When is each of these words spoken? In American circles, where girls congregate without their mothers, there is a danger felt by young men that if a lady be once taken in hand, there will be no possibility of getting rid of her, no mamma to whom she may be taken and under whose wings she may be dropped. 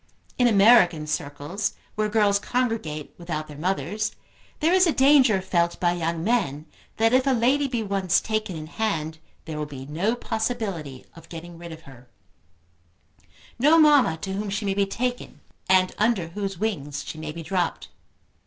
In 0.39 0.47
American 0.47 1.05
circles, 1.05 1.73
where 1.93 2.09
girls 2.09 2.39
congregate 2.39 3.13
without 3.19 3.47
their 3.47 3.55
mothers, 3.55 4.13
there 4.59 4.73
is 4.73 4.87
a 4.87 4.91
danger 4.91 5.43
felt 5.43 5.79
by 5.79 5.91
young 5.91 6.23
men 6.23 6.65
that 6.97 7.13
if 7.13 7.27
a 7.27 7.33
lady 7.33 7.67
be 7.67 7.83
once 7.83 8.19
taken 8.19 8.55
in 8.55 8.65
hand, 8.65 9.19
there 9.45 9.59
will 9.59 9.67
be 9.67 9.85
no 9.85 10.15
possibility 10.15 11.05
of 11.15 11.29
getting 11.29 11.55
rid 11.59 11.71
of 11.71 11.83
her, 11.83 12.07
no 13.59 13.77
mamma 13.77 14.17
to 14.23 14.33
whom 14.33 14.49
she 14.49 14.65
may 14.65 14.73
be 14.73 14.87
taken 14.87 15.39
and 15.69 15.93
under 15.99 16.29
whose 16.29 16.57
wings 16.57 17.03
she 17.05 17.19
may 17.19 17.31
be 17.31 17.43
dropped. 17.43 17.89